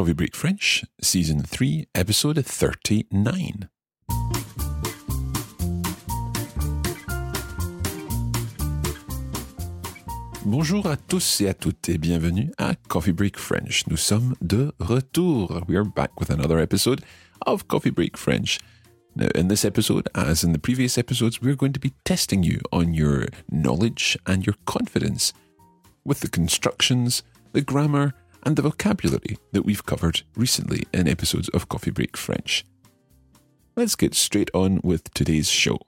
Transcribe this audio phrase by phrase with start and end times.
[0.00, 3.68] Coffee Break French, Season 3, Episode 39.
[10.46, 13.86] Bonjour à tous et à toutes et bienvenue à Coffee Break French.
[13.88, 15.62] Nous sommes de retour.
[15.68, 17.02] We are back with another episode
[17.44, 18.58] of Coffee Break French.
[19.16, 22.60] Now, in this episode, as in the previous episodes, we're going to be testing you
[22.72, 25.34] on your knowledge and your confidence
[26.06, 27.22] with the constructions,
[27.52, 32.64] the grammar, and the vocabulary that we've covered recently in episodes of Coffee Break French.
[33.76, 35.78] Let's get straight on with today's show.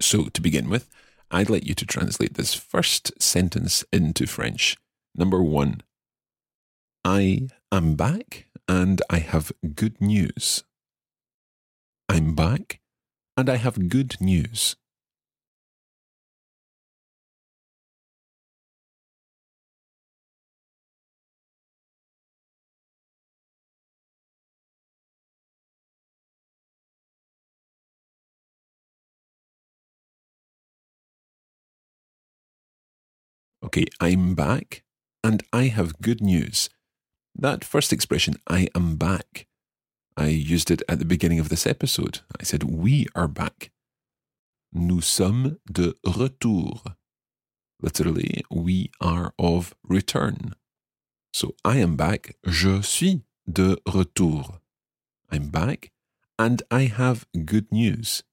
[0.00, 0.88] So, to begin with,
[1.30, 4.76] I'd like you to translate this first sentence into French.
[5.14, 5.82] Number one
[7.04, 10.62] I am back and I have good news.
[12.08, 12.80] I'm back
[13.36, 14.76] and I have good news.
[33.62, 34.82] Okay, I'm back
[35.22, 36.68] and I have good news.
[37.38, 39.46] That first expression, I am back,
[40.16, 42.20] I used it at the beginning of this episode.
[42.40, 43.70] I said, We are back.
[44.72, 46.82] Nous sommes de retour.
[47.80, 50.56] Literally, we are of return.
[51.32, 52.34] So I am back.
[52.44, 54.58] Je suis de retour.
[55.30, 55.92] I'm back
[56.36, 58.24] and I have good news.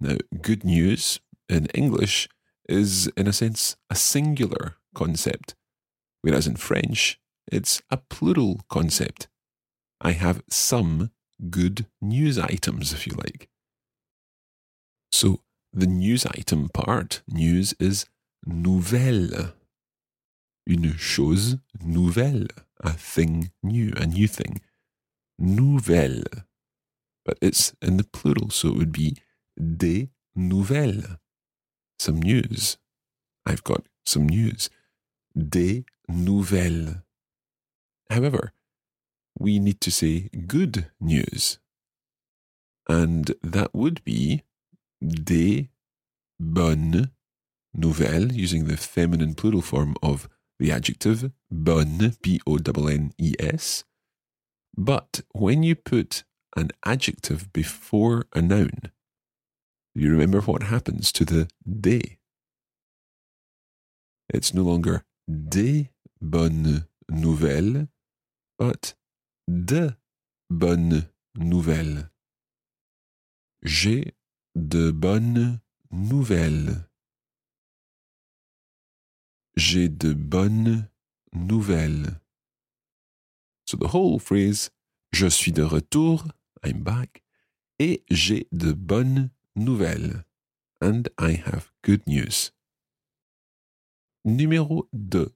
[0.00, 2.28] Now, good news in English
[2.68, 5.54] is, in a sense, a singular concept,
[6.22, 7.19] whereas in French,
[7.50, 9.28] it's a plural concept.
[10.00, 11.10] I have some
[11.50, 13.48] good news items, if you like.
[15.12, 15.40] So,
[15.72, 18.06] the news item part, news is
[18.46, 19.52] nouvelle.
[20.66, 22.46] Une chose nouvelle,
[22.80, 24.60] a thing new, a new thing.
[25.38, 26.24] Nouvelle.
[27.24, 29.16] But it's in the plural, so it would be
[29.58, 31.18] des nouvelles.
[31.98, 32.78] Some news.
[33.44, 34.70] I've got some news.
[35.36, 37.02] Des nouvelles.
[38.10, 38.52] However,
[39.38, 41.58] we need to say good news.
[42.88, 44.42] And that would be
[45.00, 45.68] des
[46.40, 47.08] bonnes
[47.72, 50.28] nouvelles, using the feminine plural form of
[50.58, 53.84] the adjective bonne, B O N N E S.
[54.76, 56.24] But when you put
[56.56, 58.90] an adjective before a noun,
[59.94, 62.16] you remember what happens to the des.
[64.28, 65.90] It's no longer des
[66.20, 67.88] bonnes nouvelles,
[68.60, 68.94] but
[69.48, 69.90] de
[70.50, 72.10] bonnes nouvelles.
[73.62, 74.14] J'ai
[74.54, 75.60] de bonnes
[75.90, 76.86] nouvelles.
[79.56, 80.90] J'ai de bonnes
[81.32, 82.20] nouvelles.
[83.64, 84.70] So the whole phrase,
[85.12, 86.26] je suis de retour,
[86.62, 87.22] I'm back,
[87.78, 90.24] et j'ai de bonnes nouvelles,
[90.82, 92.52] and I have good news.
[94.26, 95.34] Numéro 2.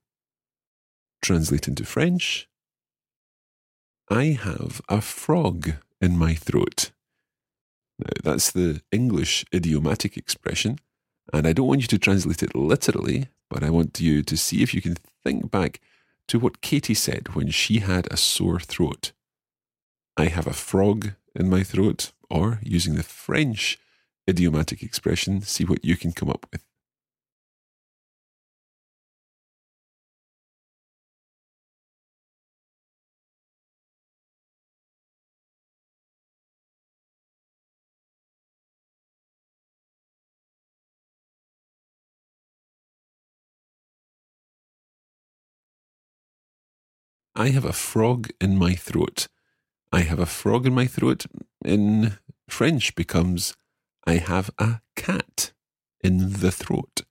[1.23, 2.51] Translate into French.
[4.11, 6.91] I have a frog in my throat.
[7.99, 10.79] Now, that's the English idiomatic expression,
[11.33, 14.63] and I don't want you to translate it literally, but I want you to see
[14.63, 15.81] if you can think back
[16.29, 19.13] to what Katie said when she had a sore throat.
[20.17, 23.79] I have a frog in my throat, or using the French
[24.29, 26.63] idiomatic expression, see what you can come up with.
[47.37, 49.27] I have a frog in my throat.
[49.93, 51.27] I have a frog in my throat
[51.65, 52.17] in
[52.49, 53.55] French becomes
[54.07, 55.53] I have a cat
[56.01, 57.03] in the throat.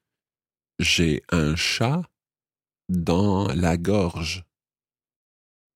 [0.80, 2.06] J'ai un chat
[2.90, 4.44] dans la gorge.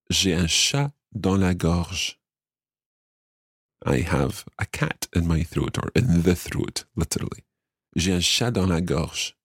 [0.10, 2.18] J'ai un chat dans la gorge.
[3.86, 7.44] I have a cat in my throat or in the throat, literally.
[7.96, 9.36] J'ai un chat dans la gorge.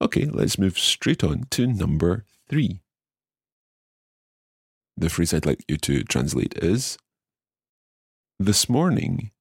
[0.00, 2.80] Okay, let's move straight on to number 3.
[4.96, 6.96] The phrase I'd like you to translate is
[8.38, 9.32] This morning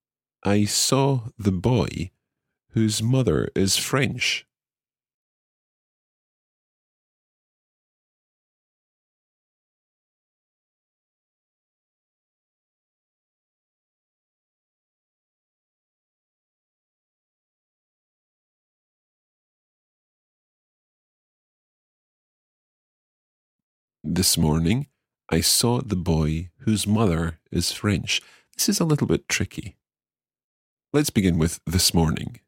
[0.44, 2.12] I saw the boy
[2.72, 4.46] whose mother is French.
[24.16, 24.88] This morning,
[25.30, 28.22] I saw the boy whose mother is French.
[28.56, 29.76] This is a little bit tricky.
[30.94, 32.40] Let's begin with this morning.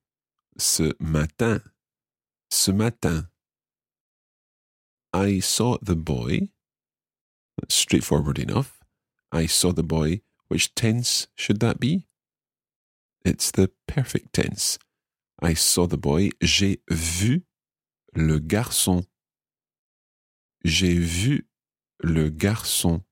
[0.58, 1.62] Ce matin.
[2.50, 3.28] Ce matin.
[5.12, 6.52] I saw the boy.
[7.58, 8.80] That's straightforward enough.
[9.34, 10.22] I saw the boy.
[10.48, 12.08] Which tense should that be?
[13.26, 14.80] It's the perfect tense.
[15.42, 16.30] I saw the boy.
[16.42, 17.42] J'ai vu
[18.16, 19.06] le garçon.
[20.64, 21.47] J'ai vu
[22.04, 23.04] le garçon.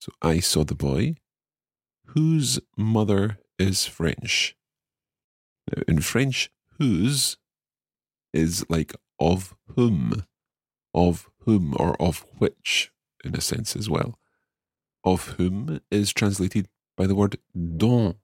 [0.00, 1.16] So I saw the boy
[2.08, 4.56] whose mother is French.
[5.70, 7.38] Now, in French, whose
[8.32, 10.24] is like of whom,
[10.92, 12.90] of whom, or of which,
[13.24, 14.18] in a sense as well.
[15.04, 18.16] Of whom is translated by the word dont,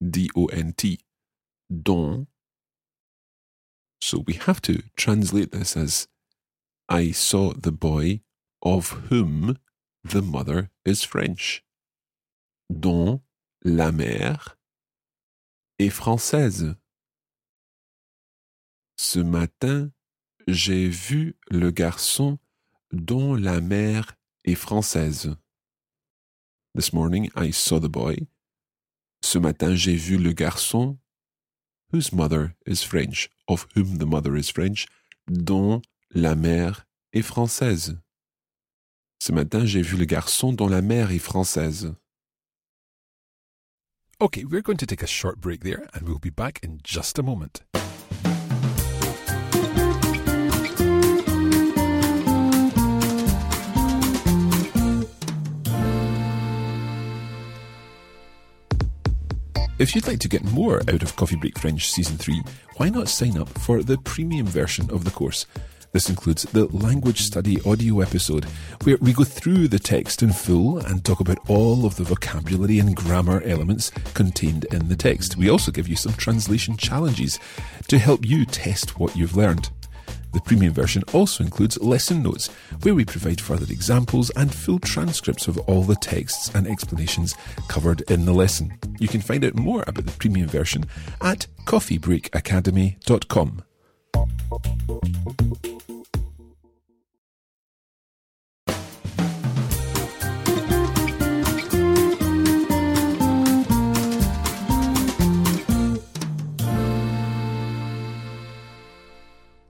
[0.00, 1.00] D O N T,
[1.70, 2.28] dont.
[4.00, 6.06] So we have to translate this as
[6.88, 8.20] I saw the boy
[8.62, 9.58] of whom
[10.04, 11.64] the mother is French,
[12.70, 13.22] dont
[13.64, 14.56] la mère
[15.78, 16.76] est française.
[18.96, 19.90] Ce matin,
[20.46, 22.38] j'ai vu le garçon
[22.92, 25.36] dont la mère est française.
[26.74, 28.28] This morning I saw the boy.
[29.22, 30.98] Ce matin, j'ai vu le garçon
[31.90, 34.86] whose mother is French, of whom the mother is French,
[35.26, 35.82] dont
[36.14, 37.98] la mère est française.
[39.18, 41.94] Ce matin, j'ai vu le garçon dont la mère est française.
[44.20, 47.18] Okay, we're going to take a short break there and we'll be back in just
[47.18, 47.64] a moment.
[59.78, 62.40] If you'd like to get more out of Coffee Break French Season 3,
[62.78, 65.44] why not sign up for the premium version of the course?
[65.96, 68.44] This includes the language study audio episode,
[68.84, 72.78] where we go through the text in full and talk about all of the vocabulary
[72.80, 75.38] and grammar elements contained in the text.
[75.38, 77.40] We also give you some translation challenges
[77.88, 79.70] to help you test what you've learned.
[80.34, 82.48] The premium version also includes lesson notes,
[82.82, 87.34] where we provide further examples and full transcripts of all the texts and explanations
[87.68, 88.78] covered in the lesson.
[88.98, 90.84] You can find out more about the premium version
[91.22, 93.62] at coffeebreakacademy.com.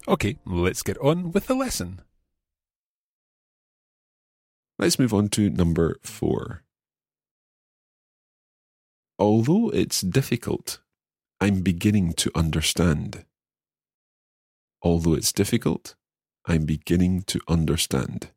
[0.09, 2.01] Okay, let's get on with the lesson.
[4.79, 6.63] Let's move on to number four.
[9.19, 10.79] Although it's difficult,
[11.41, 13.25] I'm beginning to understand.
[14.81, 15.97] Although it's difficult,
[16.47, 18.31] I'm beginning to understand.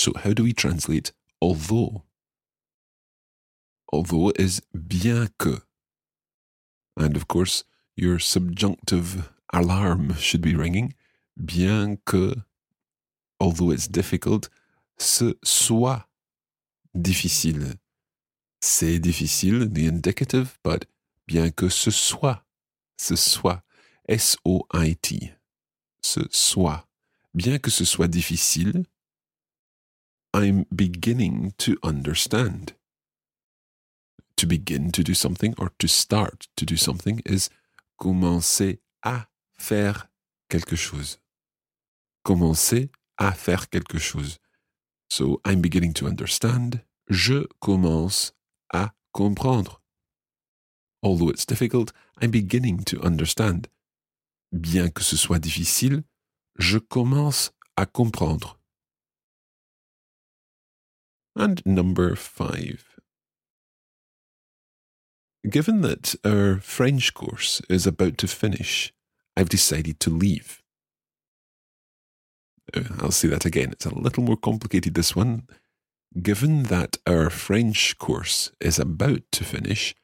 [0.00, 2.04] So, how do we translate although?
[3.92, 5.60] Although is bien que.
[6.96, 7.64] And of course,
[7.96, 10.94] your subjunctive alarm should be ringing.
[11.36, 12.34] Bien que,
[13.38, 14.48] although it's difficult,
[14.96, 16.08] ce soit
[16.94, 17.74] difficile.
[18.62, 20.86] C'est difficile, the indicative, but
[21.26, 22.42] bien que ce soit,
[22.96, 23.62] ce soit,
[24.08, 25.34] S-O-I-T,
[26.00, 26.88] ce soit.
[27.34, 28.86] Bien que ce soit difficile,
[30.32, 32.74] I'm beginning to understand.
[34.36, 37.50] To begin to do something or to start to do something is
[38.00, 39.26] commencer à
[39.58, 40.08] faire
[40.48, 41.18] quelque chose.
[42.24, 44.38] Commencer à faire quelque chose.
[45.10, 46.82] So I'm beginning to understand.
[47.08, 48.32] Je commence
[48.72, 49.82] à comprendre.
[51.02, 53.68] Although it's difficult, I'm beginning to understand.
[54.52, 56.04] Bien que ce soit difficile,
[56.56, 58.59] je commence à comprendre.
[61.36, 62.84] And number five.
[65.48, 68.92] Given that our French course is about to finish,
[69.36, 70.62] I've decided to leave.
[72.74, 73.70] Uh, I'll say that again.
[73.72, 75.46] It's a little more complicated, this one.
[76.20, 79.94] Given that our French course is about to finish,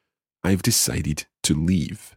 [0.43, 2.16] I've decided to leave.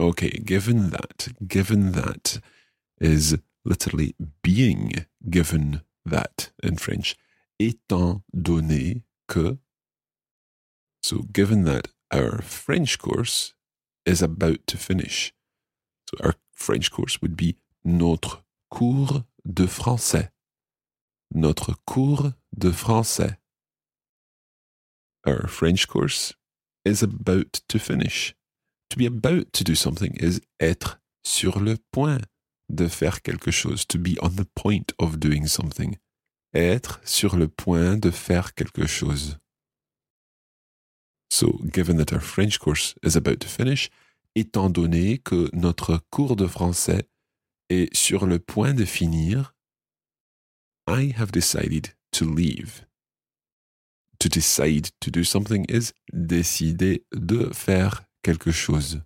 [0.00, 2.40] Okay, given that, given that
[3.02, 7.16] is literally being given that in French.
[7.60, 9.58] Étant donné que.
[11.02, 13.52] So, given that our French course
[14.06, 15.34] is about to finish.
[16.08, 20.30] So, our French course would be Notre cours de français.
[21.30, 23.36] Notre cours de français.
[25.26, 26.32] Our French course
[26.86, 28.34] is about to finish.
[28.90, 32.20] To be about to do something is être sur le point
[32.68, 33.86] de faire quelque chose.
[33.86, 35.96] To be on the point of doing something.
[36.54, 39.38] Être sur le point de faire quelque chose.
[41.32, 43.90] So, given that our French course is about to finish,
[44.34, 47.08] étant donné que notre cours de français
[47.68, 49.54] est sur le point de finir,
[50.88, 52.84] I have decided to leave.
[54.18, 59.02] To decide to do something is décider de faire quelque chose.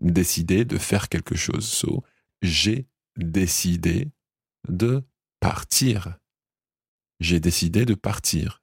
[0.00, 1.66] Décider de faire quelque chose.
[1.68, 2.02] So,
[2.42, 4.10] j'ai décidé
[4.68, 5.02] de
[5.40, 6.18] partir.
[7.20, 8.62] J'ai décidé de partir.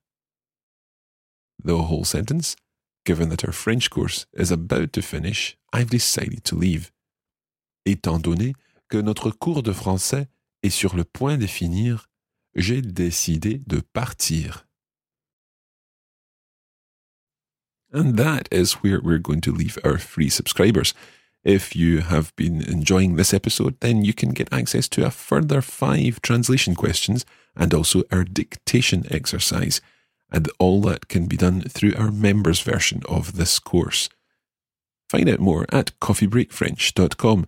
[1.64, 2.56] The whole sentence,
[3.06, 6.92] given that our French course is about to finish, I've decided to leave.
[7.86, 8.54] Étant donné
[8.88, 10.28] que notre cours de français
[10.64, 12.10] est sur le point de finir,
[12.56, 14.68] j'ai décidé de partir.
[17.92, 20.94] And that is where we're going to leave our free subscribers.
[21.44, 25.62] If you have been enjoying this episode, then you can get access to a further
[25.62, 29.82] five translation questions and also our dictation exercise.
[30.32, 34.10] And all that can be done through our members version of this course.
[35.10, 37.48] Find out more at coffeebreakfrench.com.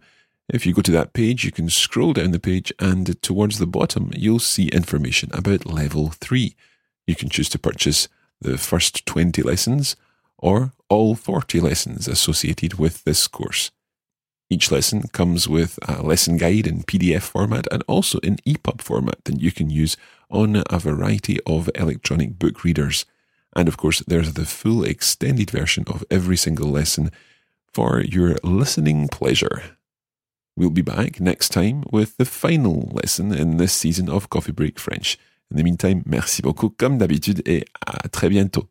[0.49, 3.67] If you go to that page, you can scroll down the page, and towards the
[3.67, 6.55] bottom, you'll see information about level 3.
[7.05, 8.07] You can choose to purchase
[8.41, 9.95] the first 20 lessons
[10.41, 13.71] or all 40 lessons associated with this course.
[14.49, 19.23] Each lesson comes with a lesson guide in PDF format and also in EPUB format
[19.23, 19.95] that you can use
[20.29, 23.05] on a variety of electronic book readers.
[23.55, 27.11] And of course, there's the full extended version of every single lesson
[27.71, 29.77] for your listening pleasure.
[30.57, 34.79] We'll be back next time with the final lesson in this season of Coffee Break
[34.79, 35.17] French.
[35.49, 38.70] In the meantime, merci beaucoup comme d'habitude et à très bientôt.